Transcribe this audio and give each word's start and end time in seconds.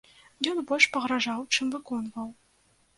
Ён 0.51 0.57
больш 0.71 0.89
пагражаў, 0.97 1.47
чым 1.53 1.65
выконваў. 1.79 2.29